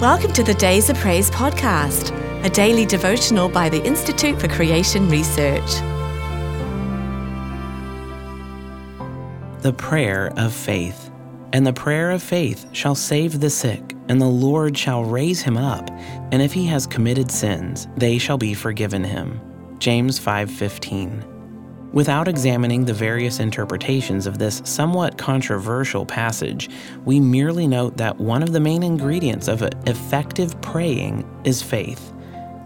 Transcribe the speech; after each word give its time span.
Welcome 0.00 0.32
to 0.34 0.44
the 0.44 0.54
Days 0.54 0.88
of 0.90 0.96
Praise 0.98 1.28
podcast, 1.28 2.14
a 2.44 2.48
daily 2.48 2.86
devotional 2.86 3.48
by 3.48 3.68
the 3.68 3.84
Institute 3.84 4.40
for 4.40 4.46
Creation 4.46 5.08
Research. 5.08 5.68
The 9.62 9.74
prayer 9.76 10.32
of 10.36 10.54
faith. 10.54 11.10
And 11.52 11.66
the 11.66 11.72
prayer 11.72 12.12
of 12.12 12.22
faith 12.22 12.66
shall 12.70 12.94
save 12.94 13.40
the 13.40 13.50
sick, 13.50 13.96
and 14.08 14.20
the 14.20 14.26
Lord 14.26 14.78
shall 14.78 15.02
raise 15.02 15.40
him 15.42 15.56
up, 15.56 15.90
and 16.30 16.40
if 16.40 16.52
he 16.52 16.64
has 16.66 16.86
committed 16.86 17.28
sins, 17.28 17.88
they 17.96 18.18
shall 18.18 18.38
be 18.38 18.54
forgiven 18.54 19.02
him. 19.02 19.40
James 19.80 20.16
5:15. 20.20 21.24
Without 21.92 22.28
examining 22.28 22.84
the 22.84 22.92
various 22.92 23.40
interpretations 23.40 24.26
of 24.26 24.38
this 24.38 24.60
somewhat 24.64 25.16
controversial 25.16 26.04
passage, 26.04 26.68
we 27.04 27.18
merely 27.18 27.66
note 27.66 27.96
that 27.96 28.18
one 28.18 28.42
of 28.42 28.52
the 28.52 28.60
main 28.60 28.82
ingredients 28.82 29.48
of 29.48 29.62
effective 29.86 30.60
praying 30.60 31.28
is 31.44 31.62
faith. 31.62 32.12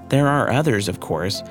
There 0.09 0.29
are 0.29 0.51
others, 0.51 0.89
of 0.89 1.01
course 1.01 1.43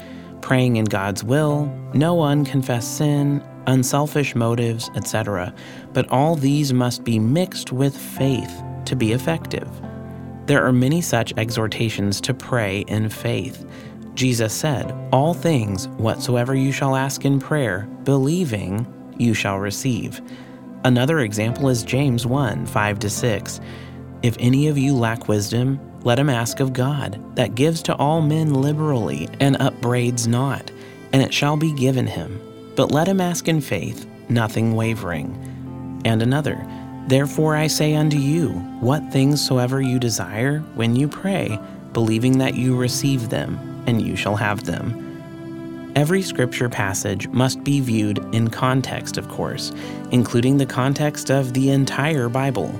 praying 0.41 0.75
in 0.75 0.85
God's 0.85 1.23
will, 1.23 1.65
no 1.93 2.21
unconfessed 2.21 2.97
sin, 2.97 3.43
unselfish 3.67 4.35
motives, 4.35 4.89
etc. 4.95 5.53
But 5.93 6.09
all 6.09 6.35
these 6.35 6.73
must 6.73 7.03
be 7.03 7.19
mixed 7.19 7.71
with 7.71 7.95
faith 7.95 8.61
to 8.85 8.95
be 8.95 9.13
effective. 9.13 9.69
There 10.47 10.65
are 10.65 10.73
many 10.73 11.01
such 11.01 11.33
exhortations 11.37 12.19
to 12.21 12.33
pray 12.33 12.79
in 12.87 13.09
faith. 13.09 13.65
Jesus 14.15 14.53
said, 14.53 14.93
All 15.11 15.33
things 15.33 15.87
whatsoever 15.87 16.53
you 16.53 16.71
shall 16.71 16.95
ask 16.95 17.25
in 17.25 17.39
prayer, 17.39 17.87
believing, 18.03 18.85
you 19.17 19.33
shall 19.33 19.57
receive. 19.57 20.21
Another 20.83 21.19
example 21.19 21.69
is 21.69 21.83
James 21.83 22.25
1 22.25 22.65
5 22.65 23.11
6. 23.11 23.61
If 24.23 24.35
any 24.39 24.67
of 24.67 24.77
you 24.77 24.95
lack 24.95 25.27
wisdom, 25.27 25.79
let 26.03 26.19
him 26.19 26.29
ask 26.29 26.59
of 26.59 26.73
God, 26.73 27.21
that 27.35 27.55
gives 27.55 27.81
to 27.83 27.95
all 27.95 28.21
men 28.21 28.53
liberally, 28.53 29.29
and 29.39 29.55
upbraids 29.57 30.27
not, 30.27 30.71
and 31.13 31.21
it 31.21 31.33
shall 31.33 31.57
be 31.57 31.73
given 31.73 32.07
him. 32.07 32.39
But 32.75 32.91
let 32.91 33.07
him 33.07 33.21
ask 33.21 33.47
in 33.47 33.61
faith, 33.61 34.07
nothing 34.29 34.75
wavering. 34.75 36.01
And 36.05 36.21
another, 36.21 36.65
Therefore 37.07 37.55
I 37.55 37.67
say 37.67 37.95
unto 37.95 38.17
you, 38.17 38.49
what 38.79 39.11
things 39.11 39.45
soever 39.45 39.81
you 39.81 39.99
desire, 39.99 40.59
when 40.75 40.95
you 40.95 41.07
pray, 41.07 41.59
believing 41.93 42.37
that 42.37 42.55
you 42.55 42.75
receive 42.75 43.29
them, 43.29 43.59
and 43.87 44.01
you 44.01 44.15
shall 44.15 44.35
have 44.35 44.63
them. 44.63 45.07
Every 45.95 46.21
scripture 46.21 46.69
passage 46.69 47.27
must 47.27 47.63
be 47.63 47.81
viewed 47.81 48.19
in 48.33 48.49
context, 48.49 49.17
of 49.17 49.27
course, 49.27 49.73
including 50.11 50.57
the 50.57 50.65
context 50.65 51.29
of 51.29 51.53
the 51.53 51.69
entire 51.69 52.29
Bible. 52.29 52.73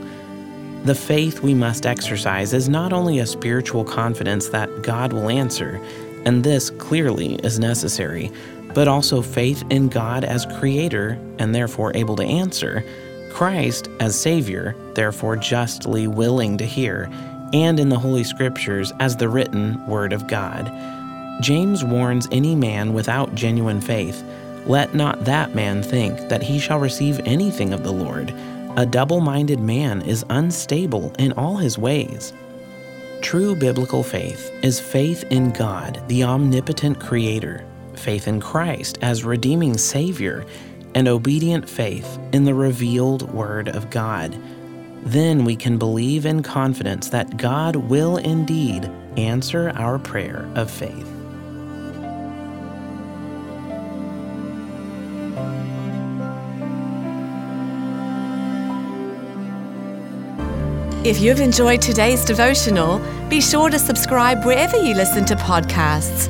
The 0.85 0.95
faith 0.95 1.41
we 1.41 1.53
must 1.53 1.85
exercise 1.85 2.53
is 2.53 2.69
not 2.69 2.93
only 2.93 3.19
a 3.19 3.27
spiritual 3.27 3.83
confidence 3.83 4.47
that 4.49 4.81
God 4.81 5.11
will 5.11 5.29
answer, 5.29 5.81
and 6.25 6.43
this 6.43 6.69
clearly 6.69 7.35
is 7.43 7.59
necessary, 7.59 8.31
but 8.73 8.87
also 8.87 9.21
faith 9.21 9.63
in 9.69 9.89
God 9.89 10.23
as 10.23 10.45
Creator 10.45 11.19
and 11.37 11.53
therefore 11.53 11.95
able 11.95 12.15
to 12.15 12.23
answer, 12.23 12.83
Christ 13.31 13.89
as 13.99 14.19
Savior, 14.19 14.75
therefore 14.93 15.35
justly 15.35 16.07
willing 16.07 16.57
to 16.57 16.65
hear, 16.65 17.09
and 17.53 17.79
in 17.79 17.89
the 17.89 17.99
Holy 17.99 18.23
Scriptures 18.23 18.93
as 18.99 19.17
the 19.17 19.29
written 19.29 19.85
Word 19.87 20.13
of 20.13 20.27
God. 20.27 20.71
James 21.41 21.83
warns 21.83 22.27
any 22.31 22.55
man 22.55 22.93
without 22.93 23.33
genuine 23.35 23.81
faith 23.81 24.23
let 24.65 24.93
not 24.93 25.25
that 25.25 25.55
man 25.55 25.81
think 25.81 26.29
that 26.29 26.43
he 26.43 26.59
shall 26.59 26.79
receive 26.79 27.19
anything 27.25 27.73
of 27.73 27.83
the 27.83 27.91
Lord. 27.91 28.33
A 28.77 28.85
double 28.85 29.19
minded 29.19 29.59
man 29.59 30.01
is 30.03 30.23
unstable 30.29 31.13
in 31.17 31.31
all 31.33 31.57
his 31.57 31.77
ways. 31.77 32.31
True 33.21 33.55
biblical 33.55 34.03
faith 34.03 34.51
is 34.63 34.79
faith 34.79 35.23
in 35.29 35.51
God, 35.51 36.01
the 36.07 36.23
omnipotent 36.23 36.99
Creator, 36.99 37.65
faith 37.95 38.27
in 38.27 38.39
Christ 38.39 38.99
as 39.01 39.23
redeeming 39.23 39.77
Savior, 39.77 40.45
and 40.93 41.07
obedient 41.07 41.67
faith 41.67 42.19
in 42.31 42.43
the 42.43 42.53
revealed 42.53 43.31
Word 43.33 43.69
of 43.69 43.89
God. 43.89 44.37
Then 45.03 45.43
we 45.45 45.55
can 45.55 45.77
believe 45.77 46.25
in 46.25 46.43
confidence 46.43 47.09
that 47.09 47.37
God 47.37 47.75
will 47.75 48.17
indeed 48.17 48.89
answer 49.17 49.71
our 49.75 49.99
prayer 49.99 50.47
of 50.55 50.69
faith. 50.69 51.07
If 61.03 61.19
you've 61.19 61.39
enjoyed 61.39 61.81
today's 61.81 62.23
devotional, 62.23 62.99
be 63.27 63.41
sure 63.41 63.71
to 63.71 63.79
subscribe 63.79 64.45
wherever 64.45 64.77
you 64.77 64.93
listen 64.93 65.25
to 65.25 65.35
podcasts, 65.35 66.29